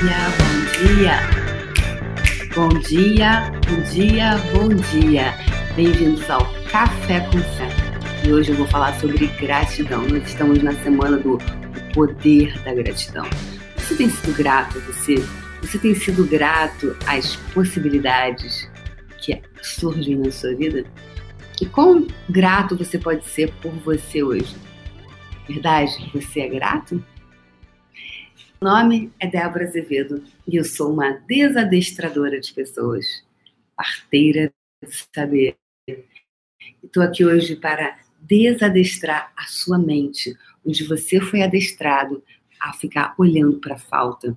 dia, 0.00 0.28
bom 0.38 0.84
dia. 0.94 1.16
Bom 2.54 2.68
dia, 2.80 3.50
bom 3.66 3.82
dia, 3.90 4.36
bom 4.52 4.68
dia. 4.68 5.34
Bem-vindos 5.74 6.28
ao 6.28 6.44
Café 6.70 7.20
com 7.20 7.38
Fé. 7.38 7.68
E 8.26 8.30
hoje 8.30 8.50
eu 8.50 8.56
vou 8.56 8.66
falar 8.66 8.92
sobre 9.00 9.26
gratidão. 9.26 10.06
Nós 10.06 10.28
estamos 10.28 10.62
na 10.62 10.72
semana 10.82 11.16
do 11.16 11.38
poder 11.94 12.62
da 12.62 12.74
gratidão. 12.74 13.24
Você 13.76 13.96
tem 13.96 14.10
sido 14.10 14.36
grato 14.36 14.76
a 14.76 14.80
você? 14.82 15.14
Você 15.62 15.78
tem 15.78 15.94
sido 15.94 16.26
grato 16.26 16.94
às 17.06 17.36
possibilidades 17.54 18.68
que 19.18 19.40
surgem 19.62 20.16
na 20.16 20.30
sua 20.30 20.54
vida? 20.54 20.84
E 21.58 21.64
quão 21.64 22.06
grato 22.28 22.76
você 22.76 22.98
pode 22.98 23.24
ser 23.24 23.50
por 23.62 23.72
você 23.72 24.22
hoje? 24.22 24.54
Verdade? 25.48 26.10
Você 26.12 26.40
é 26.40 26.48
grato? 26.48 27.02
Meu 28.58 28.70
nome 28.72 29.12
é 29.20 29.26
Débora 29.26 29.66
Azevedo 29.66 30.24
e 30.48 30.56
eu 30.56 30.64
sou 30.64 30.90
uma 30.90 31.10
desadestradora 31.10 32.40
de 32.40 32.54
pessoas, 32.54 33.04
parteira 33.76 34.50
de 34.82 34.90
saber. 35.14 35.58
Estou 36.82 37.02
aqui 37.02 37.22
hoje 37.22 37.54
para 37.54 37.98
desadestrar 38.18 39.30
a 39.36 39.44
sua 39.44 39.78
mente, 39.78 40.34
onde 40.64 40.84
você 40.84 41.20
foi 41.20 41.42
adestrado 41.42 42.24
a 42.58 42.72
ficar 42.72 43.14
olhando 43.18 43.60
para 43.60 43.74
a 43.74 43.78
falta, 43.78 44.34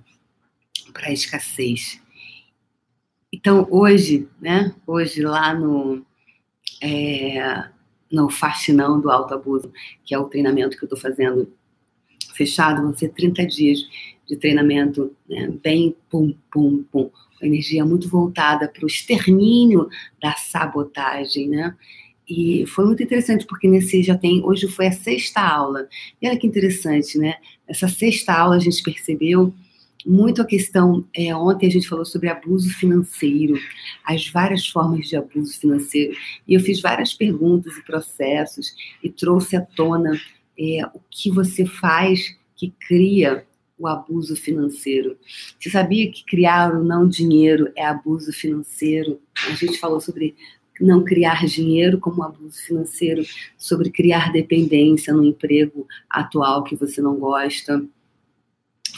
para 0.92 1.08
a 1.08 1.12
escassez. 1.12 1.98
Então, 3.32 3.66
hoje, 3.70 4.28
né? 4.38 4.74
Hoje, 4.86 5.22
lá 5.22 5.54
no, 5.54 6.04
é, 6.82 7.70
no 8.12 8.28
Fascinão 8.28 9.00
do 9.00 9.10
Alto 9.10 9.32
Abuso, 9.32 9.72
que 10.04 10.14
é 10.14 10.18
o 10.18 10.28
treinamento 10.28 10.76
que 10.76 10.84
eu 10.84 10.86
estou 10.86 11.00
fazendo 11.00 11.50
fechado, 12.40 12.82
vão 12.82 12.96
ser 12.96 13.10
30 13.10 13.46
dias 13.46 13.78
de 14.26 14.36
treinamento 14.36 15.12
né, 15.28 15.52
bem 15.62 15.94
pum, 16.08 16.34
pum, 16.50 16.82
pum, 16.90 17.10
com 17.38 17.46
energia 17.46 17.84
muito 17.84 18.08
voltada 18.08 18.66
para 18.68 18.84
o 18.84 18.86
extermínio 18.86 19.88
da 20.22 20.32
sabotagem, 20.32 21.48
né? 21.48 21.76
E 22.28 22.64
foi 22.66 22.86
muito 22.86 23.02
interessante, 23.02 23.44
porque 23.44 23.66
nesse 23.66 24.02
já 24.02 24.16
tem, 24.16 24.40
hoje 24.44 24.68
foi 24.68 24.86
a 24.86 24.92
sexta 24.92 25.40
aula. 25.40 25.88
E 26.22 26.28
olha 26.28 26.38
que 26.38 26.46
interessante, 26.46 27.18
né? 27.18 27.34
Essa 27.66 27.88
sexta 27.88 28.32
aula 28.32 28.56
a 28.56 28.60
gente 28.60 28.82
percebeu 28.82 29.52
muito 30.06 30.40
a 30.40 30.46
questão, 30.46 31.04
é, 31.14 31.34
ontem 31.34 31.66
a 31.66 31.70
gente 31.70 31.88
falou 31.88 32.04
sobre 32.06 32.28
abuso 32.28 32.70
financeiro, 32.70 33.54
as 34.06 34.28
várias 34.28 34.66
formas 34.66 35.06
de 35.08 35.16
abuso 35.16 35.58
financeiro, 35.58 36.16
e 36.48 36.54
eu 36.54 36.60
fiz 36.60 36.80
várias 36.80 37.12
perguntas 37.12 37.76
e 37.76 37.84
processos, 37.84 38.74
e 39.02 39.10
trouxe 39.10 39.56
à 39.56 39.60
tona 39.60 40.18
é, 40.60 40.84
o 40.94 41.00
que 41.10 41.30
você 41.30 41.64
faz 41.64 42.36
que 42.54 42.74
cria 42.86 43.46
o 43.78 43.88
abuso 43.88 44.36
financeiro. 44.36 45.16
Você 45.58 45.70
sabia 45.70 46.12
que 46.12 46.22
criar 46.26 46.74
o 46.74 46.84
não 46.84 47.08
dinheiro 47.08 47.72
é 47.74 47.86
abuso 47.86 48.30
financeiro? 48.30 49.18
A 49.48 49.54
gente 49.54 49.78
falou 49.78 50.02
sobre 50.02 50.36
não 50.78 51.02
criar 51.02 51.46
dinheiro 51.46 51.98
como 51.98 52.22
abuso 52.22 52.60
financeiro, 52.62 53.22
sobre 53.56 53.90
criar 53.90 54.32
dependência 54.32 55.14
no 55.14 55.24
emprego 55.24 55.86
atual 56.10 56.62
que 56.62 56.76
você 56.76 57.00
não 57.00 57.16
gosta, 57.16 57.82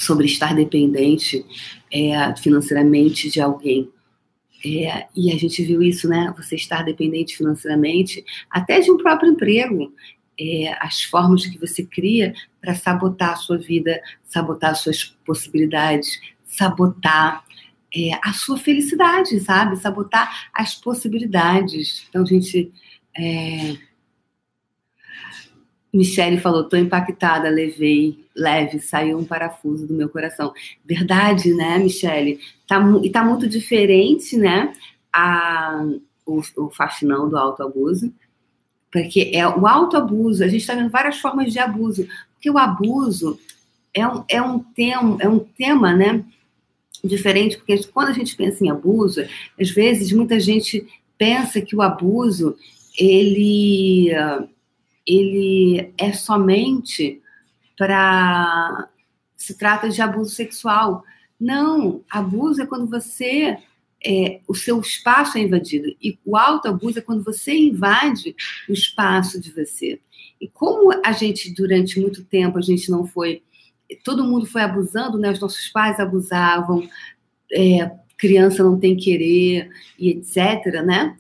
sobre 0.00 0.27
estar 0.27 0.55
dependente 0.55 1.46
é, 1.92 2.34
financeiramente 2.36 3.30
de 3.30 3.40
alguém. 3.40 3.88
É, 4.64 5.06
e 5.16 5.33
a 5.33 5.36
gente 5.36 5.62
viu 5.64 5.83
isso, 5.83 6.08
né? 6.08 6.33
Você 6.36 6.56
estar 6.56 6.84
dependente 6.84 7.36
financeiramente, 7.36 8.24
até 8.50 8.80
de 8.80 8.90
um 8.90 8.96
próprio 8.96 9.30
emprego 9.30 9.92
é, 10.42 10.76
as 10.80 11.02
formas 11.04 11.46
que 11.46 11.58
você 11.58 11.84
cria 11.84 12.34
para 12.60 12.74
sabotar 12.74 13.30
a 13.30 13.36
sua 13.36 13.56
vida, 13.56 14.00
sabotar 14.24 14.74
suas 14.74 15.04
possibilidades, 15.24 16.20
sabotar 16.44 17.44
é, 17.94 18.18
a 18.22 18.32
sua 18.32 18.58
felicidade, 18.58 19.38
sabe? 19.40 19.76
Sabotar 19.76 20.50
as 20.52 20.74
possibilidades. 20.74 22.06
Então, 22.08 22.27
gente. 22.27 22.72
É... 23.17 23.77
Michele 25.92 26.39
falou: 26.39 26.64
tô 26.64 26.77
impactada, 26.77 27.50
levei, 27.50 28.24
leve, 28.34 28.80
saiu 28.80 29.18
um 29.18 29.24
parafuso 29.24 29.86
do 29.86 29.92
meu 29.92 30.08
coração. 30.08 30.52
Verdade, 30.84 31.52
né, 31.55 31.78
Michele? 31.78 32.40
Tá, 32.67 32.80
e 33.02 33.11
tá 33.11 33.22
muito 33.22 33.46
diferente, 33.46 34.38
né? 34.38 34.72
A, 35.12 35.84
o, 36.24 36.40
o 36.56 36.70
fascinão 36.70 37.28
do 37.28 37.36
autoabuso 37.36 38.11
porque 38.92 39.30
é 39.33 39.48
o 39.48 39.67
autoabuso, 39.67 40.45
a 40.45 40.48
gente 40.48 40.61
está 40.61 40.75
vendo 40.75 40.91
várias 40.91 41.19
formas 41.19 41.51
de 41.51 41.58
abuso, 41.58 42.07
porque 42.35 42.51
o 42.51 42.58
abuso 42.58 43.41
é 43.95 44.07
um, 44.07 44.25
é 44.29 44.42
um, 44.42 44.58
tema, 44.58 45.17
é 45.19 45.29
um 45.29 45.39
tema, 45.39 45.95
né, 45.95 46.23
diferente, 47.03 47.57
porque 47.57 47.83
quando 47.89 48.08
a 48.08 48.13
gente 48.13 48.36
pensa 48.36 48.63
em 48.64 48.70
abuso, 48.70 49.25
às 49.58 49.70
vezes 49.70 50.13
muita 50.13 50.39
gente 50.39 50.86
pensa 51.17 51.61
que 51.61 51.75
o 51.75 51.80
abuso, 51.80 52.57
ele, 52.98 54.11
ele 55.07 55.92
é 55.97 56.13
somente 56.13 57.20
para, 57.79 58.89
se 59.36 59.57
trata 59.57 59.89
de 59.89 60.01
abuso 60.03 60.30
sexual. 60.30 61.03
Não, 61.41 62.03
abuso 62.11 62.63
é 62.63 62.67
quando 62.67 62.86
você 62.86 63.57
é, 64.05 64.40
o 64.48 64.55
seu 64.55 64.80
espaço 64.80 65.39
é 65.39 65.42
invadido. 65.42 65.95
E 66.02 66.18
o 66.24 66.36
autoabuso 66.36 66.98
é 66.98 67.02
quando 67.02 67.23
você 67.23 67.52
invade 67.52 68.35
o 68.68 68.73
espaço 68.73 69.40
de 69.40 69.52
você. 69.52 70.01
E 70.40 70.48
como 70.48 70.92
a 71.05 71.13
gente, 71.13 71.55
durante 71.55 72.01
muito 72.01 72.24
tempo, 72.24 72.58
a 72.58 72.62
gente 72.62 72.91
não 72.91 73.07
foi. 73.07 73.42
Todo 74.02 74.24
mundo 74.24 74.46
foi 74.46 74.62
abusando, 74.62 75.18
né? 75.18 75.30
Os 75.30 75.41
nossos 75.41 75.68
pais 75.68 76.01
abusavam, 76.01 76.89
é, 77.52 77.91
criança 78.18 78.62
não 78.62 78.79
tem 78.79 78.96
querer, 78.96 79.70
e 79.98 80.11
etc., 80.11 80.83
né? 80.85 81.17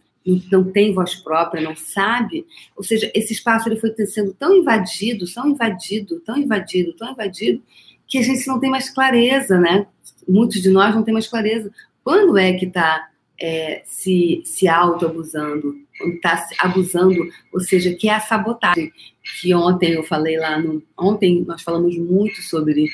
Não 0.50 0.64
tem 0.64 0.92
voz 0.92 1.16
própria, 1.16 1.62
não 1.62 1.76
sabe. 1.76 2.46
Ou 2.76 2.82
seja, 2.82 3.10
esse 3.14 3.32
espaço 3.32 3.68
ele 3.68 3.80
foi 3.80 3.94
sendo 4.06 4.32
tão 4.32 4.54
invadido, 4.54 5.24
tão 5.32 5.48
invadido, 5.48 6.20
tão 6.20 6.36
invadido, 6.36 6.92
tão 6.94 7.12
invadido, 7.12 7.62
que 8.06 8.18
a 8.18 8.22
gente 8.22 8.46
não 8.46 8.58
tem 8.58 8.70
mais 8.70 8.90
clareza, 8.90 9.58
né? 9.58 9.86
Muitos 10.28 10.60
de 10.60 10.70
nós 10.70 10.94
não 10.94 11.02
tem 11.02 11.12
mais 11.12 11.26
clareza 11.26 11.72
quando 12.04 12.36
é 12.36 12.52
que 12.54 12.66
está 12.66 13.08
é, 13.40 13.82
se, 13.84 14.42
se 14.44 14.68
auto-abusando? 14.68 15.76
Está 16.14 16.48
abusando, 16.58 17.28
ou 17.52 17.60
seja, 17.60 17.94
que 17.94 18.08
é 18.08 18.14
a 18.14 18.20
sabotagem. 18.20 18.92
Que 19.40 19.54
ontem 19.54 19.92
eu 19.92 20.02
falei 20.02 20.36
lá 20.38 20.58
no. 20.58 20.82
Ontem 20.98 21.44
nós 21.46 21.62
falamos 21.62 21.96
muito 21.96 22.42
sobre 22.42 22.88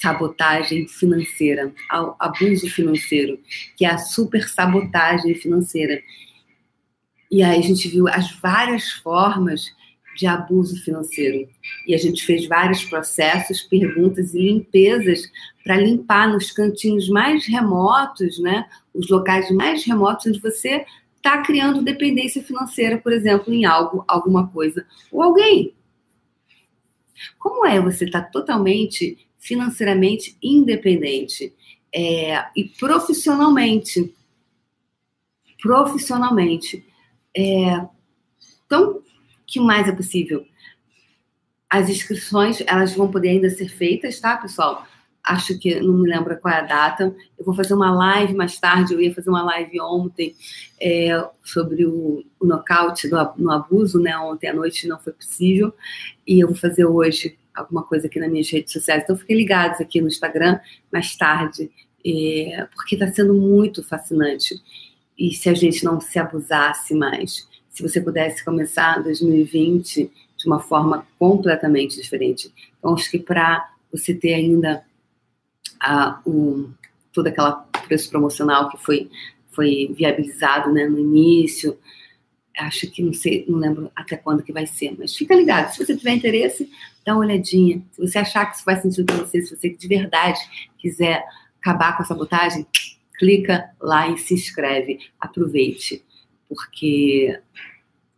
sabotagem 0.00 0.88
financeira, 0.88 1.72
abuso 2.18 2.70
financeiro, 2.70 3.38
que 3.76 3.84
é 3.84 3.90
a 3.90 3.98
super 3.98 4.48
sabotagem 4.48 5.34
financeira. 5.34 6.02
E 7.30 7.42
aí 7.42 7.58
a 7.58 7.62
gente 7.62 7.86
viu 7.88 8.08
as 8.08 8.32
várias 8.40 8.90
formas 8.90 9.66
de 10.16 10.26
abuso 10.26 10.82
financeiro. 10.82 11.48
E 11.86 11.94
a 11.94 11.98
gente 11.98 12.24
fez 12.24 12.46
vários 12.46 12.84
processos, 12.84 13.62
perguntas 13.62 14.34
e 14.34 14.38
limpezas 14.38 15.30
para 15.64 15.76
limpar 15.76 16.28
nos 16.28 16.50
cantinhos 16.50 17.08
mais 17.08 17.46
remotos, 17.46 18.38
né? 18.38 18.68
Os 18.94 19.08
locais 19.08 19.50
mais 19.50 19.84
remotos 19.84 20.26
onde 20.26 20.40
você 20.40 20.84
está 21.16 21.42
criando 21.42 21.82
dependência 21.82 22.42
financeira, 22.42 22.98
por 22.98 23.12
exemplo, 23.12 23.52
em 23.52 23.64
algo, 23.64 24.04
alguma 24.08 24.48
coisa 24.48 24.86
ou 25.12 25.22
alguém. 25.22 25.74
Como 27.38 27.66
é 27.66 27.80
você 27.80 28.06
estar 28.06 28.22
tá 28.22 28.30
totalmente 28.30 29.18
financeiramente 29.38 30.36
independente 30.42 31.52
é, 31.94 32.44
e 32.56 32.64
profissionalmente? 32.64 34.14
Profissionalmente. 35.60 36.84
É, 37.36 37.86
então, 38.64 39.02
que 39.50 39.60
mais 39.60 39.88
é 39.88 39.92
possível? 39.92 40.46
As 41.68 41.88
inscrições, 41.88 42.62
elas 42.66 42.94
vão 42.94 43.10
poder 43.10 43.30
ainda 43.30 43.50
ser 43.50 43.68
feitas, 43.68 44.18
tá, 44.20 44.36
pessoal? 44.36 44.86
Acho 45.22 45.58
que 45.58 45.80
não 45.80 45.98
me 45.98 46.08
lembro 46.08 46.36
qual 46.38 46.54
é 46.54 46.58
a 46.58 46.62
data. 46.62 47.14
Eu 47.38 47.44
vou 47.44 47.54
fazer 47.54 47.74
uma 47.74 47.92
live 47.92 48.34
mais 48.34 48.58
tarde. 48.58 48.94
Eu 48.94 49.00
ia 49.00 49.14
fazer 49.14 49.28
uma 49.28 49.42
live 49.42 49.80
ontem 49.80 50.34
é, 50.80 51.10
sobre 51.44 51.84
o, 51.84 52.24
o 52.40 52.46
nocaute 52.46 53.08
do, 53.08 53.16
no 53.36 53.50
abuso, 53.50 54.00
né? 54.00 54.16
Ontem 54.16 54.48
à 54.48 54.54
noite 54.54 54.88
não 54.88 54.98
foi 54.98 55.12
possível. 55.12 55.74
E 56.26 56.40
eu 56.40 56.48
vou 56.48 56.56
fazer 56.56 56.86
hoje 56.86 57.38
alguma 57.54 57.82
coisa 57.82 58.06
aqui 58.06 58.18
nas 58.18 58.30
minhas 58.30 58.50
redes 58.50 58.72
sociais. 58.72 59.02
Então 59.04 59.16
fiquem 59.16 59.36
ligados 59.36 59.80
aqui 59.80 60.00
no 60.00 60.08
Instagram 60.08 60.58
mais 60.90 61.14
tarde, 61.16 61.70
é, 62.04 62.66
porque 62.74 62.94
está 62.94 63.06
sendo 63.08 63.34
muito 63.34 63.82
fascinante. 63.82 64.60
E 65.18 65.34
se 65.34 65.50
a 65.50 65.54
gente 65.54 65.84
não 65.84 66.00
se 66.00 66.18
abusasse 66.18 66.94
mais? 66.94 67.46
Se 67.80 67.88
você 67.88 68.00
pudesse 68.00 68.44
começar 68.44 69.02
2020 69.02 70.10
de 70.36 70.46
uma 70.46 70.60
forma 70.60 71.06
completamente 71.18 71.96
diferente. 71.96 72.52
Então, 72.78 72.94
acho 72.94 73.10
que 73.10 73.18
para 73.18 73.70
você 73.90 74.14
ter 74.14 74.34
ainda 74.34 74.84
a, 75.80 76.20
o, 76.26 76.68
todo 77.10 77.26
aquele 77.28 77.52
preço 77.86 78.10
promocional 78.10 78.68
que 78.68 78.76
foi, 78.76 79.10
foi 79.50 79.90
viabilizado 79.96 80.70
né, 80.70 80.86
no 80.86 80.98
início, 80.98 81.78
acho 82.58 82.90
que 82.90 83.02
não 83.02 83.14
sei, 83.14 83.46
não 83.48 83.58
lembro 83.58 83.90
até 83.96 84.16
quando 84.16 84.42
que 84.42 84.52
vai 84.52 84.66
ser, 84.66 84.94
mas 84.98 85.16
fica 85.16 85.34
ligado. 85.34 85.72
Se 85.72 85.84
você 85.84 85.96
tiver 85.96 86.12
interesse, 86.12 86.70
dá 87.04 87.14
uma 87.14 87.24
olhadinha. 87.24 87.82
Se 87.92 88.00
você 88.00 88.18
achar 88.18 88.44
que 88.44 88.56
isso 88.56 88.64
faz 88.64 88.82
sentido 88.82 89.06
para 89.06 89.24
você, 89.24 89.40
se 89.40 89.56
você 89.56 89.70
de 89.70 89.88
verdade 89.88 90.38
quiser 90.78 91.24
acabar 91.58 91.96
com 91.96 92.02
a 92.02 92.06
sabotagem, 92.06 92.66
clica 93.18 93.70
lá 93.80 94.08
e 94.08 94.18
se 94.18 94.34
inscreve. 94.34 94.98
Aproveite, 95.18 96.04
porque 96.50 97.40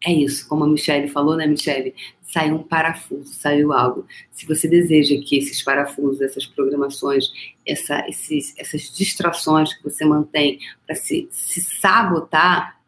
é 0.05 0.13
isso, 0.13 0.49
como 0.49 0.65
a 0.65 0.67
Michelle 0.67 1.09
falou, 1.09 1.37
né, 1.37 1.47
Michelle? 1.47 1.95
Saiu 2.23 2.57
um 2.57 2.63
parafuso, 2.63 3.33
saiu 3.35 3.73
algo. 3.73 4.07
Se 4.31 4.47
você 4.47 4.67
deseja 4.67 5.15
que 5.23 5.37
esses 5.37 5.63
parafusos, 5.63 6.21
essas 6.23 6.47
programações, 6.47 7.27
essa, 7.67 8.09
esses, 8.09 8.59
essas 8.59 8.91
distrações 8.97 9.75
que 9.75 9.85
você 9.85 10.05
mantém 10.05 10.59
para 10.87 10.97
se, 10.97 11.29
se 11.31 11.61
sabotar, 11.61 12.81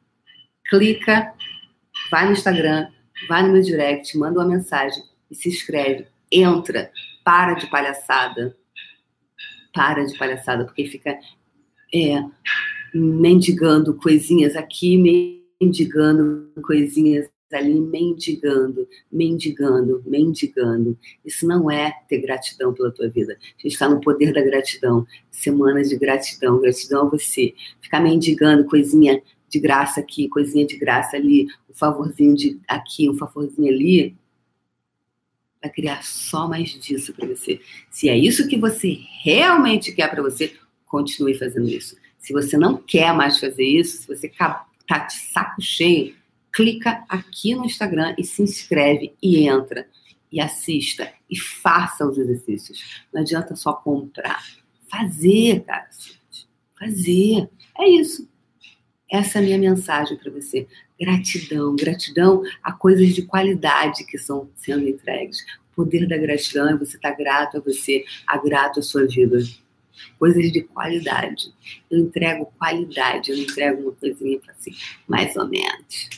clica, 0.65 1.33
vai 2.11 2.27
no 2.27 2.33
Instagram, 2.33 2.89
vai 3.29 3.43
no 3.43 3.53
meu 3.53 3.63
direct, 3.63 4.17
manda 4.17 4.41
uma 4.41 4.49
mensagem 4.49 5.03
e 5.31 5.35
se 5.35 5.51
inscreve. 5.51 6.07
Entra, 6.33 6.91
para 7.23 7.53
de 7.53 7.69
palhaçada. 7.69 8.57
Para 9.75 10.05
de 10.05 10.17
palhaçada, 10.17 10.65
porque 10.65 10.87
fica 10.87 11.19
é, 11.93 12.25
mendigando 12.95 13.95
coisinhas 13.95 14.55
aqui, 14.55 14.97
mendigando 15.61 16.51
coisinhas 16.63 17.29
ali, 17.53 17.81
mendigando, 17.81 18.89
mendigando, 19.11 20.03
mendigando. 20.07 20.99
Isso 21.25 21.47
não 21.47 21.71
é 21.71 21.93
ter 22.09 22.19
gratidão 22.19 22.73
pela 22.73 22.91
tua 22.91 23.09
vida. 23.09 23.37
A 23.41 23.63
gente 23.63 23.73
está 23.73 23.89
no 23.89 24.01
poder 24.01 24.33
da 24.33 24.43
gratidão. 24.43 25.07
Semanas 25.31 25.89
de 25.89 25.97
gratidão. 25.97 26.61
Gratidão 26.61 27.07
a 27.07 27.11
você. 27.11 27.55
Ficar 27.81 28.01
mendigando 28.01 28.65
coisinha 28.65 29.23
de 29.49 29.61
graça 29.61 30.01
aqui, 30.01 30.29
coisinha 30.29 30.67
de 30.67 30.77
graça 30.77 31.17
ali, 31.17 31.47
um 31.71 31.75
favorzinho 31.75 32.35
de 32.35 32.61
aqui, 32.67 33.09
um 33.09 33.15
favorzinho 33.15 33.73
ali. 33.73 34.17
Vai 35.63 35.71
criar 35.71 36.03
só 36.03 36.49
mais 36.49 36.71
disso 36.71 37.15
para 37.15 37.27
você. 37.27 37.61
Se 37.91 38.09
é 38.09 38.17
isso 38.17 38.49
que 38.49 38.59
você 38.59 38.99
realmente 39.23 39.93
quer 39.93 40.11
para 40.11 40.23
você, 40.23 40.53
continue 40.87 41.35
fazendo 41.35 41.69
isso. 41.69 41.97
Se 42.25 42.33
você 42.33 42.57
não 42.57 42.79
quer 42.79 43.13
mais 43.13 43.39
fazer 43.39 43.67
isso, 43.67 43.99
se 43.99 44.09
você 44.09 44.31
tá 44.31 44.67
de 44.89 45.13
saco 45.13 45.61
cheio, 45.61 46.17
clica 46.51 47.05
aqui 47.07 47.55
no 47.55 47.67
Instagram 47.67 48.15
e 48.17 48.25
se 48.25 48.43
inscreve 48.43 49.15
e 49.23 49.47
entra 49.47 49.87
e 50.33 50.41
assista 50.41 51.13
e 51.29 51.39
faça 51.39 52.09
os 52.09 52.17
exercícios. 52.17 53.05
Não 53.13 53.21
adianta 53.21 53.55
só 53.55 53.75
comprar. 53.75 54.43
Fazer, 54.91 55.65
cara. 55.65 55.87
Fazer. 56.79 57.47
É 57.79 57.91
isso. 57.91 58.27
Essa 59.13 59.39
é 59.39 59.43
a 59.43 59.45
minha 59.45 59.59
mensagem 59.59 60.17
para 60.17 60.33
você. 60.33 60.67
Gratidão, 60.99 61.77
gratidão 61.77 62.43
a 62.63 62.73
coisas 62.73 63.15
de 63.15 63.21
qualidade 63.21 64.03
que 64.07 64.17
estão 64.17 64.49
sendo 64.57 64.89
entregues. 64.89 65.45
O 65.73 65.77
poder 65.77 66.09
da 66.09 66.17
gratidão 66.17 66.71
é 66.71 66.77
você 66.79 66.97
estar 66.97 67.11
tá 67.11 67.17
grato 67.19 67.59
a 67.59 67.61
você, 67.61 68.03
a 68.27 68.39
grato 68.39 68.81
à 68.81 68.83
sua 68.83 69.07
vida 69.07 69.43
coisas 70.19 70.53
de 70.53 70.63
qualidade. 70.63 71.53
Eu 71.91 72.01
entrego 72.01 72.53
qualidade, 72.59 73.31
eu 73.31 73.37
não 73.37 73.45
entrego 73.45 73.83
uma 73.83 73.93
coisinha 73.93 74.39
para 74.39 74.53
assim, 74.53 74.73
mais 75.07 75.35
ou 75.37 75.49
menos. 75.49 76.09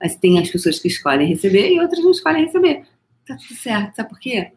Mas 0.00 0.16
tem 0.16 0.38
as 0.38 0.50
pessoas 0.50 0.78
que 0.78 0.88
escolhem 0.88 1.28
receber 1.28 1.72
e 1.72 1.80
outras 1.80 2.02
não 2.02 2.10
escolhem 2.10 2.44
receber. 2.44 2.84
Tá 3.26 3.36
tudo 3.36 3.54
certo, 3.54 3.96
sabe 3.96 4.08
por 4.08 4.18
quê? 4.18 4.52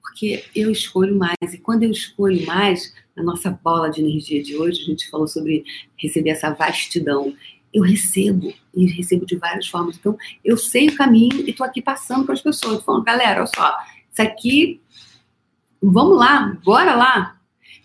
Porque 0.00 0.44
eu 0.54 0.70
escolho 0.70 1.16
mais. 1.16 1.36
E 1.52 1.58
quando 1.58 1.82
eu 1.82 1.90
escolho 1.90 2.44
mais, 2.46 2.94
na 3.16 3.22
nossa 3.22 3.50
bola 3.50 3.90
de 3.90 4.00
energia 4.00 4.42
de 4.42 4.56
hoje, 4.56 4.82
a 4.82 4.84
gente 4.84 5.08
falou 5.08 5.26
sobre 5.26 5.64
receber 5.96 6.30
essa 6.30 6.50
vastidão. 6.50 7.34
Eu 7.72 7.82
recebo, 7.82 8.52
e 8.72 8.86
recebo 8.86 9.26
de 9.26 9.36
várias 9.36 9.66
formas. 9.66 9.96
Então, 9.96 10.16
eu 10.44 10.56
sei 10.56 10.88
o 10.88 10.96
caminho 10.96 11.40
e 11.46 11.50
estou 11.50 11.66
aqui 11.66 11.82
passando 11.82 12.24
para 12.24 12.34
as 12.34 12.42
pessoas, 12.42 12.82
falando, 12.84 13.04
galera, 13.04 13.40
olha 13.40 13.50
só, 13.54 13.76
isso 14.12 14.22
aqui, 14.22 14.80
vamos 15.82 16.16
lá, 16.16 16.56
bora 16.64 16.94
lá, 16.94 17.40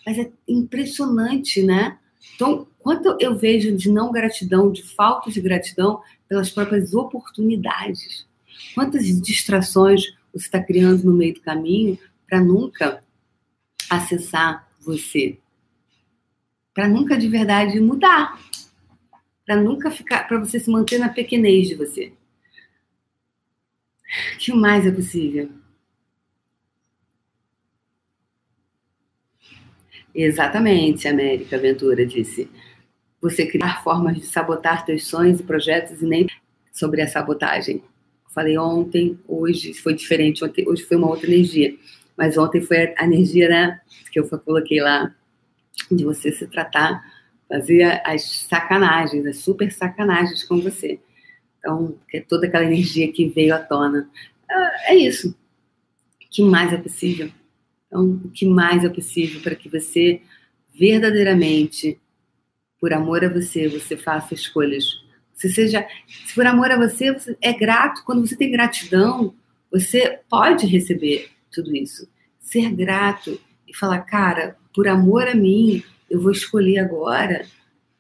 mas 0.09 0.17
é 0.17 0.31
impressionante, 0.47 1.61
né? 1.61 1.99
Então, 2.33 2.65
quanto 2.79 3.15
eu 3.19 3.37
vejo 3.37 3.77
de 3.77 3.91
não 3.91 4.11
gratidão, 4.11 4.71
de 4.71 4.81
falta 4.81 5.29
de 5.29 5.39
gratidão 5.39 6.01
pelas 6.27 6.49
próprias 6.49 6.95
oportunidades. 6.95 8.25
Quantas 8.73 9.05
distrações 9.21 10.01
você 10.33 10.45
está 10.45 10.59
criando 10.63 11.03
no 11.03 11.13
meio 11.13 11.35
do 11.35 11.41
caminho 11.41 11.99
para 12.27 12.41
nunca 12.41 13.03
acessar 13.87 14.67
você? 14.79 15.37
Para 16.73 16.87
nunca 16.87 17.15
de 17.15 17.27
verdade 17.27 17.79
mudar. 17.79 18.39
Para 19.45 19.57
nunca 19.57 19.91
ficar, 19.91 20.27
para 20.27 20.39
você 20.39 20.59
se 20.59 20.71
manter 20.71 20.97
na 20.97 21.09
pequenez 21.09 21.67
de 21.67 21.75
você. 21.75 22.11
O 24.33 24.37
que 24.39 24.51
mais 24.53 24.87
é 24.87 24.91
possível? 24.91 25.51
Exatamente, 30.21 31.07
América 31.07 31.57
Ventura 31.57 32.05
disse. 32.05 32.49
Você 33.21 33.45
criar 33.45 33.81
formas 33.81 34.17
de 34.17 34.25
sabotar 34.25 34.85
teus 34.85 35.07
sonhos 35.07 35.39
e 35.39 35.43
projetos 35.43 36.01
e 36.01 36.05
nem 36.05 36.27
sobre 36.73 37.01
a 37.01 37.07
sabotagem. 37.07 37.81
Falei 38.35 38.57
ontem, 38.57 39.17
hoje 39.25 39.73
foi 39.73 39.93
diferente, 39.93 40.43
ontem, 40.43 40.67
hoje 40.67 40.83
foi 40.83 40.97
uma 40.97 41.07
outra 41.07 41.25
energia. 41.25 41.73
Mas 42.17 42.37
ontem 42.37 42.59
foi 42.59 42.93
a 42.97 43.05
energia, 43.05 43.47
né, 43.47 43.79
que 44.11 44.19
eu 44.19 44.27
coloquei 44.27 44.81
lá, 44.81 45.15
de 45.89 46.03
você 46.03 46.33
se 46.33 46.45
tratar, 46.47 47.01
fazer 47.47 48.01
as 48.03 48.41
sacanagens, 48.41 49.25
as 49.25 49.37
super 49.37 49.71
sacanagens 49.71 50.43
com 50.43 50.59
você. 50.59 50.99
Então, 51.59 51.97
é 52.13 52.19
toda 52.19 52.45
aquela 52.45 52.65
energia 52.65 53.09
que 53.09 53.29
veio 53.29 53.55
à 53.55 53.59
tona. 53.59 54.09
É 54.85 54.95
isso. 54.95 55.29
O 55.29 56.29
que 56.29 56.43
mais 56.43 56.73
é 56.73 56.77
possível? 56.77 57.31
Então, 57.89 58.21
o 58.23 58.29
que 58.29 58.45
mais 58.45 58.85
é 58.85 58.89
possível 58.89 59.41
para 59.41 59.55
que 59.55 59.67
você 59.67 60.21
verdadeiramente, 60.79 61.99
por 62.79 62.93
amor 62.93 63.25
a 63.25 63.29
você, 63.29 63.67
você 63.67 63.97
faça 63.97 64.33
escolhas. 64.33 64.85
Você 65.33 65.49
seja, 65.49 65.85
se 66.07 66.33
por 66.33 66.45
amor 66.45 66.71
a 66.71 66.77
você, 66.77 67.11
você 67.11 67.35
é 67.41 67.51
grato. 67.51 68.03
Quando 68.05 68.25
você 68.25 68.37
tem 68.37 68.51
gratidão, 68.51 69.33
você 69.71 70.19
pode 70.29 70.65
receber 70.65 71.29
tudo 71.51 71.75
isso. 71.75 72.07
Ser 72.39 72.71
grato 72.73 73.39
e 73.67 73.75
falar, 73.75 73.99
cara, 74.01 74.55
por 74.73 74.87
amor 74.87 75.27
a 75.27 75.35
mim, 75.35 75.83
eu 76.09 76.21
vou 76.21 76.31
escolher 76.31 76.79
agora 76.79 77.45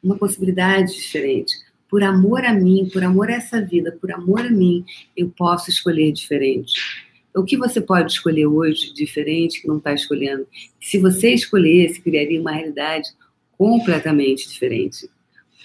uma 0.01 0.17
possibilidade 0.17 0.93
diferente. 0.93 1.53
Por 1.89 2.03
amor 2.03 2.45
a 2.45 2.53
mim, 2.53 2.87
por 2.91 3.03
amor 3.03 3.29
a 3.29 3.33
essa 3.33 3.61
vida, 3.61 3.91
por 3.99 4.11
amor 4.11 4.45
a 4.45 4.49
mim, 4.49 4.85
eu 5.17 5.29
posso 5.29 5.69
escolher 5.69 6.11
diferente. 6.11 7.08
O 7.35 7.43
que 7.43 7.57
você 7.57 7.79
pode 7.79 8.11
escolher 8.11 8.47
hoje 8.47 8.93
diferente 8.93 9.61
que 9.61 9.67
não 9.67 9.77
está 9.77 9.93
escolhendo? 9.93 10.47
Se 10.81 10.97
você 10.97 11.31
escolhesse, 11.33 12.01
criaria 12.01 12.41
uma 12.41 12.51
realidade 12.51 13.09
completamente 13.57 14.47
diferente. 14.47 15.09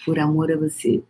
Por 0.05 0.19
amor 0.19 0.53
a 0.53 0.57
você. 0.57 1.03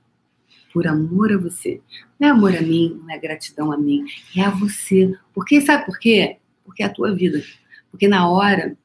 Por 0.73 0.87
amor 0.87 1.33
a 1.33 1.39
você. 1.39 1.81
Não 2.19 2.29
é 2.29 2.31
amor 2.31 2.57
a 2.57 2.63
mim, 2.63 3.01
não 3.03 3.11
é 3.11 3.19
gratidão 3.19 3.73
a 3.73 3.77
mim, 3.79 4.05
é 4.37 4.43
a 4.43 4.51
você. 4.51 5.13
Porque 5.33 5.61
sabe 5.61 5.87
por 5.87 5.99
quê? 5.99 6.37
Porque 6.65 6.83
é 6.83 6.87
a 6.87 6.93
tua 6.93 7.13
vida. 7.15 7.43
Porque 7.91 8.07
na 8.07 8.31
hora 8.31 8.77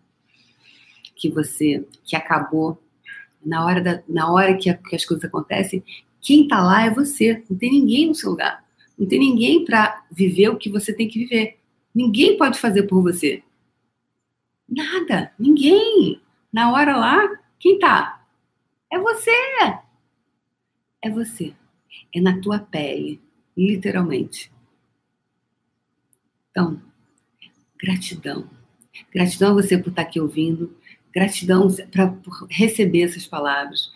que 1.16 1.30
você, 1.30 1.86
que 2.04 2.16
acabou, 2.16 2.82
na 3.46 3.66
hora, 3.66 3.82
da, 3.82 4.04
na 4.08 4.32
hora 4.32 4.58
que, 4.58 4.70
a, 4.70 4.76
que 4.76 4.96
as 4.96 5.06
coisas 5.06 5.26
acontecem, 5.26 5.84
quem 6.22 6.44
está 6.44 6.64
lá 6.64 6.86
é 6.86 6.90
você. 6.90 7.44
Não 7.50 7.58
tem 7.58 7.72
ninguém 7.72 8.08
no 8.08 8.16
seu 8.16 8.32
lugar. 8.32 8.64
Não 8.98 9.08
tem 9.08 9.20
ninguém 9.20 9.64
para 9.64 10.04
viver 10.12 10.50
o 10.50 10.58
que 10.58 10.70
você 10.70 10.92
tem 10.92 11.08
que 11.08 11.20
viver. 11.20 11.59
Ninguém 11.94 12.38
pode 12.38 12.60
fazer 12.60 12.84
por 12.84 13.02
você. 13.02 13.44
Nada, 14.68 15.34
ninguém. 15.40 16.22
Na 16.52 16.72
hora 16.72 16.96
lá, 16.96 17.40
quem 17.60 17.80
tá? 17.80 18.26
É 18.92 19.00
você. 19.00 19.32
É 21.02 21.10
você. 21.10 21.54
É 22.14 22.22
na 22.22 22.40
tua 22.40 22.60
pele, 22.60 23.22
literalmente. 23.56 24.52
Então, 26.52 26.82
gratidão. 27.78 28.50
Gratidão 29.12 29.52
a 29.52 29.62
você 29.62 29.78
por 29.78 29.90
estar 29.90 30.04
aqui 30.04 30.20
ouvindo. 30.20 30.76
Gratidão 31.14 31.68
pra, 31.92 32.08
por 32.08 32.48
receber 32.50 33.04
essas 33.04 33.26
palavras. 33.26 33.92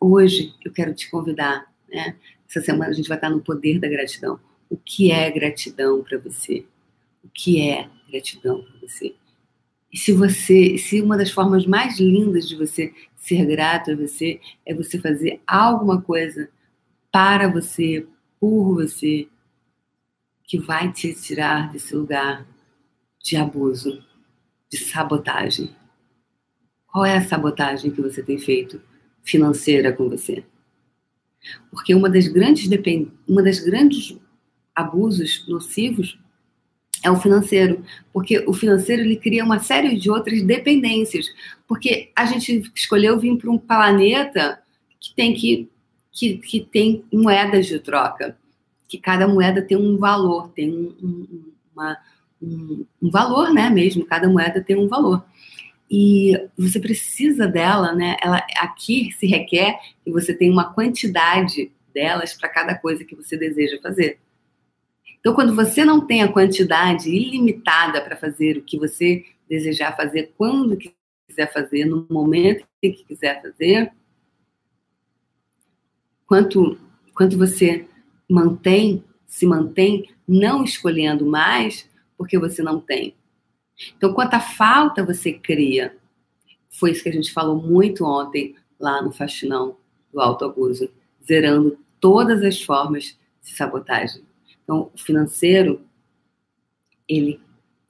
Hoje 0.00 0.54
eu 0.64 0.72
quero 0.72 0.94
te 0.94 1.10
convidar, 1.10 1.72
né? 1.88 2.16
Essa 2.48 2.60
semana 2.60 2.90
a 2.90 2.94
gente 2.94 3.08
vai 3.08 3.16
estar 3.16 3.30
no 3.30 3.40
poder 3.40 3.78
da 3.78 3.88
gratidão. 3.88 4.38
O 4.68 4.76
que 4.76 5.10
é 5.10 5.30
gratidão 5.30 6.02
para 6.02 6.18
você? 6.18 6.66
O 7.22 7.28
que 7.28 7.60
é 7.68 7.88
gratidão 8.10 8.62
para 8.62 8.88
você. 8.88 9.14
E 9.92 9.98
se 9.98 10.12
você, 10.12 10.78
se 10.78 11.02
uma 11.02 11.16
das 11.16 11.30
formas 11.30 11.66
mais 11.66 12.00
lindas 12.00 12.48
de 12.48 12.56
você 12.56 12.94
ser 13.16 13.44
grato 13.46 13.90
a 13.90 13.96
você 13.96 14.40
é 14.64 14.74
você 14.74 14.98
fazer 14.98 15.40
alguma 15.46 16.00
coisa 16.00 16.48
para 17.12 17.46
você, 17.46 18.06
por 18.40 18.74
você, 18.74 19.28
que 20.44 20.58
vai 20.58 20.90
te 20.92 21.14
tirar 21.14 21.70
desse 21.70 21.94
lugar 21.94 22.46
de 23.22 23.36
abuso, 23.36 24.02
de 24.70 24.78
sabotagem. 24.78 25.74
Qual 26.86 27.04
é 27.04 27.16
a 27.16 27.24
sabotagem 27.24 27.90
que 27.90 28.02
você 28.02 28.22
tem 28.22 28.38
feito 28.38 28.80
financeira 29.22 29.92
com 29.92 30.08
você? 30.08 30.44
Porque 31.70 31.94
uma 31.94 32.10
das 32.10 32.28
grandes 32.28 32.68
depend... 32.68 33.10
uma 33.28 33.42
das 33.42 33.60
grandes 33.60 34.18
abusos 34.74 35.46
nocivos 35.46 36.18
é 37.02 37.10
o 37.10 37.20
financeiro, 37.20 37.84
porque 38.12 38.44
o 38.46 38.52
financeiro 38.52 39.02
ele 39.02 39.16
cria 39.16 39.44
uma 39.44 39.58
série 39.58 39.96
de 39.96 40.10
outras 40.10 40.42
dependências, 40.42 41.26
porque 41.66 42.10
a 42.14 42.24
gente 42.26 42.70
escolheu 42.74 43.18
vir 43.18 43.36
para 43.36 43.50
um 43.50 43.58
planeta 43.58 44.60
que 45.00 45.14
tem 45.14 45.34
que, 45.34 45.68
que, 46.12 46.38
que 46.38 46.60
tem 46.60 47.04
moedas 47.12 47.66
de 47.66 47.78
troca, 47.78 48.36
que 48.88 48.98
cada 48.98 49.26
moeda 49.26 49.62
tem 49.62 49.76
um 49.76 49.96
valor, 49.96 50.48
tem 50.50 50.70
um, 50.70 50.94
um, 51.02 51.52
uma, 51.74 51.98
um, 52.40 52.84
um 53.02 53.10
valor, 53.10 53.52
né? 53.52 53.68
Mesmo 53.70 54.06
cada 54.06 54.28
moeda 54.28 54.62
tem 54.62 54.76
um 54.76 54.88
valor 54.88 55.24
e 55.94 56.32
você 56.56 56.80
precisa 56.80 57.46
dela, 57.46 57.92
né? 57.92 58.16
Ela 58.22 58.42
aqui 58.56 59.12
se 59.12 59.26
requer 59.26 59.78
que 60.02 60.10
você 60.10 60.32
tenha 60.32 60.50
uma 60.50 60.72
quantidade 60.72 61.70
delas 61.92 62.32
para 62.32 62.48
cada 62.48 62.74
coisa 62.74 63.04
que 63.04 63.14
você 63.14 63.36
deseja 63.36 63.78
fazer. 63.82 64.18
Então, 65.22 65.34
quando 65.34 65.54
você 65.54 65.84
não 65.84 66.04
tem 66.04 66.20
a 66.20 66.32
quantidade 66.32 67.08
ilimitada 67.08 68.02
para 68.02 68.16
fazer 68.16 68.58
o 68.58 68.62
que 68.62 68.76
você 68.76 69.24
desejar 69.48 69.96
fazer, 69.96 70.34
quando 70.36 70.76
quiser 70.76 71.52
fazer, 71.52 71.84
no 71.84 72.04
momento 72.10 72.66
que 72.80 72.90
quiser 72.90 73.40
fazer, 73.40 73.92
quanto, 76.26 76.76
quanto 77.14 77.38
você 77.38 77.86
mantém, 78.28 79.04
se 79.24 79.46
mantém 79.46 80.10
não 80.26 80.64
escolhendo 80.64 81.24
mais 81.24 81.88
porque 82.18 82.36
você 82.36 82.60
não 82.60 82.80
tem. 82.80 83.14
Então, 83.96 84.12
quanta 84.12 84.40
falta 84.40 85.06
você 85.06 85.32
cria? 85.32 85.96
Foi 86.68 86.90
isso 86.90 87.04
que 87.04 87.08
a 87.08 87.12
gente 87.12 87.32
falou 87.32 87.62
muito 87.62 88.04
ontem 88.04 88.56
lá 88.76 89.00
no 89.00 89.12
Faxinão 89.12 89.76
do 90.12 90.20
autoabuso, 90.20 90.90
zerando 91.24 91.78
todas 92.00 92.42
as 92.42 92.60
formas 92.60 93.16
de 93.40 93.50
sabotagem. 93.52 94.24
Então, 94.72 94.90
o 94.94 94.98
financeiro, 94.98 95.82
ele, 97.06 97.38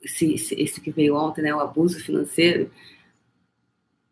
esse, 0.02 0.34
esse 0.34 0.80
que 0.80 0.90
veio 0.90 1.14
ontem, 1.14 1.40
né, 1.40 1.54
o 1.54 1.60
abuso 1.60 2.00
financeiro, 2.00 2.72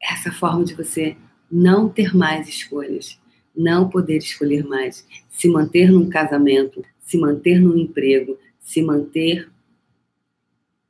essa 0.00 0.30
forma 0.30 0.64
de 0.64 0.74
você 0.74 1.16
não 1.50 1.88
ter 1.88 2.14
mais 2.14 2.48
escolhas, 2.48 3.18
não 3.56 3.90
poder 3.90 4.18
escolher 4.18 4.64
mais, 4.64 5.04
se 5.28 5.48
manter 5.48 5.90
num 5.90 6.08
casamento, 6.08 6.84
se 7.00 7.18
manter 7.18 7.60
num 7.60 7.76
emprego, 7.76 8.38
se 8.60 8.80
manter 8.80 9.50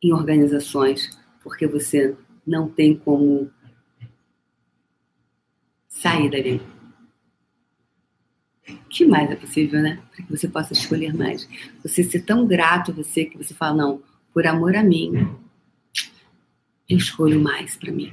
em 0.03 0.13
organizações, 0.13 1.19
porque 1.43 1.67
você 1.67 2.15
não 2.47 2.69
tem 2.69 2.95
como 2.95 3.51
sair 5.89 6.31
dali. 6.31 6.61
Que 9.01 9.07
mais 9.07 9.31
é 9.31 9.35
possível, 9.35 9.81
né? 9.81 9.99
Para 10.15 10.27
que 10.27 10.31
você 10.31 10.47
possa 10.47 10.75
escolher 10.75 11.15
mais. 11.15 11.49
Você 11.83 12.05
ser 12.05 12.21
tão 12.21 12.47
grato 12.47 12.91
a 12.91 12.95
você 12.95 13.25
que 13.25 13.39
você 13.39 13.55
fala, 13.55 13.75
não, 13.75 14.03
por 14.31 14.47
amor 14.47 14.77
a 14.77 14.83
mim, 14.83 15.27
eu 16.87 16.99
escolho 16.99 17.41
mais 17.41 17.79
para 17.79 17.91
mim. 17.91 18.13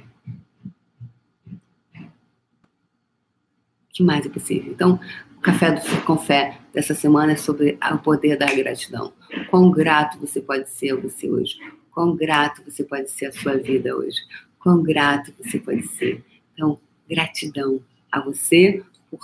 Que 3.89 4.01
mais 4.01 4.25
é 4.25 4.29
possível? 4.29 4.71
Então, 4.71 4.97
o 5.35 5.41
café 5.41 5.73
do 5.73 6.05
com 6.05 6.17
fé 6.17 6.57
dessa 6.73 6.95
semana 6.95 7.33
é 7.33 7.35
sobre 7.35 7.77
o 7.91 7.97
poder 7.97 8.37
da 8.37 8.45
gratidão. 8.45 9.11
Quão 9.49 9.69
grato 9.69 10.17
você 10.17 10.39
pode 10.39 10.69
ser 10.69 10.91
a 10.91 10.95
você 10.95 11.29
hoje. 11.29 11.59
Quão 11.91 12.15
grato 12.15 12.63
você 12.63 12.85
pode 12.85 13.11
ser 13.11 13.25
a 13.25 13.33
sua 13.33 13.57
vida 13.57 13.93
hoje. 13.93 14.21
Quão 14.57 14.81
grato 14.81 15.33
você 15.37 15.59
pode 15.59 15.85
ser. 15.85 16.23
Então, 16.53 16.79
gratidão 17.09 17.83
a 18.09 18.21
você 18.21 18.81
por 19.11 19.19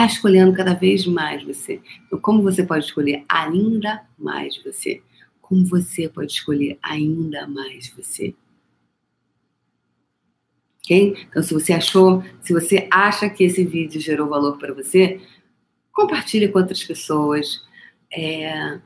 estar 0.00 0.06
escolhendo 0.06 0.52
cada 0.54 0.74
vez 0.74 1.06
mais 1.06 1.42
você. 1.42 1.80
Então, 2.06 2.18
como 2.18 2.42
você 2.42 2.62
pode 2.62 2.84
escolher 2.86 3.24
ainda 3.28 4.02
mais 4.18 4.56
você? 4.62 5.02
Como 5.40 5.66
você 5.66 6.08
pode 6.08 6.32
escolher 6.32 6.78
ainda 6.82 7.46
mais 7.46 7.88
você? 7.88 8.34
Ok? 10.78 11.26
Então, 11.28 11.42
se 11.42 11.52
você 11.52 11.72
achou, 11.72 12.24
se 12.40 12.52
você 12.52 12.88
acha 12.90 13.28
que 13.28 13.44
esse 13.44 13.64
vídeo 13.64 14.00
gerou 14.00 14.28
valor 14.28 14.56
para 14.58 14.72
você, 14.72 15.20
compartilhe 15.92 16.48
com 16.48 16.58
outras 16.58 16.82
pessoas. 16.82 17.62
É, 18.12 18.80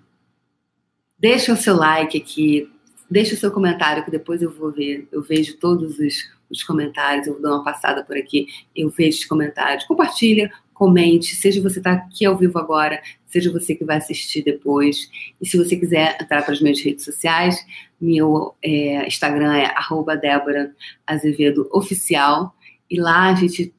deixa 1.19 1.53
o 1.53 1.57
seu 1.57 1.77
like 1.77 2.19
aqui, 2.19 2.71
deixa 3.09 3.35
o 3.35 3.39
seu 3.39 3.51
comentário 3.53 4.05
que 4.05 4.11
depois 4.11 4.43
eu 4.43 4.51
vou 4.51 4.73
ver. 4.73 5.09
Eu 5.13 5.23
vejo 5.23 5.57
todos 5.59 5.99
os, 5.99 6.31
os 6.51 6.65
comentários, 6.65 7.27
eu 7.27 7.41
dou 7.41 7.53
uma 7.53 7.65
passada 7.65 8.03
por 8.03 8.17
aqui, 8.17 8.49
eu 8.75 8.91
vejo 8.91 9.19
os 9.19 9.25
comentários. 9.25 9.85
Compartilha, 9.85 10.51
comente, 10.75 11.37
seja 11.37 11.63
você 11.63 11.79
está 11.79 11.93
aqui 11.93 12.27
ao 12.27 12.37
vivo 12.37 12.59
agora, 12.59 13.01
seja 13.25 13.51
você 13.51 13.75
que 13.75 13.85
vai 13.85 13.97
assistir 13.97 14.43
depois. 14.43 15.09
E 15.41 15.49
se 15.49 15.57
você 15.57 15.77
quiser 15.77 16.19
entrar 16.21 16.43
para 16.43 16.53
as 16.53 16.61
minhas 16.61 16.83
redes 16.83 17.05
sociais, 17.05 17.65
meu 18.01 18.55
é, 18.63 19.07
Instagram 19.07 19.57
é 19.57 19.67
arroba 19.67 20.17
Débora 20.17 20.75
Azevedo 21.07 21.69
Oficial. 21.73 22.55
E 22.91 23.01
lá 23.01 23.31
a 23.31 23.35
gente 23.35 23.73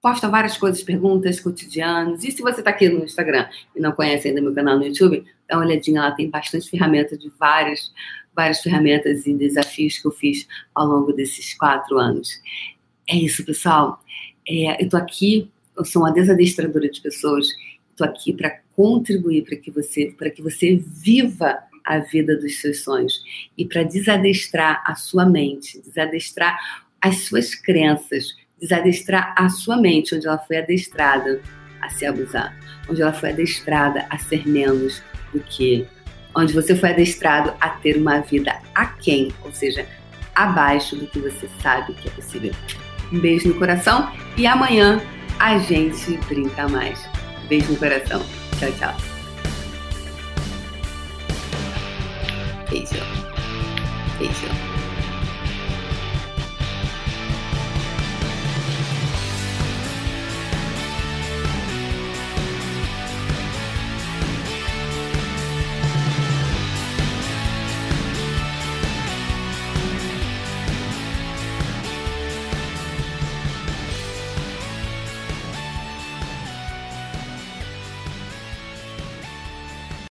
posta 0.00 0.28
várias 0.28 0.56
coisas, 0.56 0.82
perguntas 0.82 1.40
cotidianas. 1.40 2.22
E 2.22 2.30
se 2.30 2.42
você 2.42 2.60
está 2.60 2.70
aqui 2.70 2.88
no 2.88 3.04
Instagram 3.04 3.48
e 3.74 3.80
não 3.80 3.92
conhece 3.92 4.28
ainda 4.28 4.40
meu 4.40 4.54
canal 4.54 4.78
no 4.78 4.86
YouTube, 4.86 5.24
dá 5.48 5.56
uma 5.56 5.66
olhadinha 5.66 6.02
lá, 6.02 6.12
tem 6.12 6.30
bastante 6.30 6.70
ferramentas 6.70 7.18
de 7.18 7.30
várias, 7.38 7.92
várias 8.34 8.60
ferramentas 8.60 9.26
e 9.26 9.34
desafios 9.34 9.98
que 9.98 10.06
eu 10.06 10.12
fiz 10.12 10.46
ao 10.74 10.86
longo 10.86 11.12
desses 11.12 11.54
quatro 11.54 11.98
anos. 11.98 12.40
É 13.08 13.16
isso, 13.16 13.44
pessoal. 13.44 14.00
É, 14.48 14.80
eu 14.80 14.84
estou 14.84 15.00
aqui, 15.00 15.50
eu 15.78 15.84
sou 15.84 16.02
uma 16.02 16.12
desadestradora 16.12 16.88
de 16.88 17.00
pessoas, 17.00 17.46
estou 17.90 18.06
aqui 18.06 18.32
para 18.32 18.58
contribuir 18.74 19.44
para 19.44 19.56
que 19.56 19.70
você, 19.70 20.12
para 20.18 20.28
que 20.28 20.42
você 20.42 20.76
viva 20.76 21.58
a 21.84 22.00
vida 22.00 22.36
dos 22.36 22.60
seus 22.60 22.82
sonhos 22.82 23.22
e 23.56 23.64
para 23.64 23.84
desadestrar 23.84 24.82
a 24.84 24.94
sua 24.94 25.24
mente, 25.24 25.80
desadestrar 25.80 26.58
as 27.00 27.20
suas 27.24 27.54
crenças, 27.54 28.36
desadestrar 28.60 29.34
a 29.38 29.48
sua 29.48 29.76
mente, 29.76 30.14
onde 30.14 30.26
ela 30.26 30.38
foi 30.38 30.58
adestrada 30.58 31.40
a 31.80 31.88
se 31.88 32.04
abusar, 32.04 32.58
onde 32.90 33.00
ela 33.00 33.12
foi 33.12 33.30
adestrada 33.30 34.04
a 34.10 34.18
ser 34.18 34.46
menos 34.46 35.02
do 35.32 35.40
que, 35.40 35.86
onde 36.34 36.52
você 36.52 36.74
foi 36.74 36.90
adestrado 36.90 37.54
a 37.60 37.70
ter 37.70 37.96
uma 37.96 38.20
vida 38.20 38.60
aquém, 38.74 39.32
ou 39.44 39.52
seja, 39.52 39.86
abaixo 40.34 40.96
do 40.96 41.06
que 41.06 41.20
você 41.20 41.48
sabe 41.62 41.94
que 41.94 42.08
é 42.08 42.10
possível. 42.10 42.52
Um 43.12 43.20
beijo 43.20 43.48
no 43.48 43.54
coração 43.54 44.12
e 44.36 44.46
amanhã 44.46 45.00
a 45.38 45.58
gente 45.58 46.16
brinca 46.28 46.68
mais. 46.68 47.08
Beijo 47.48 47.72
no 47.72 47.78
coração. 47.78 48.22
Tchau, 48.58 48.72
tchau. 48.72 48.94
Beijo. 52.70 52.94
Beijo. 54.18 54.67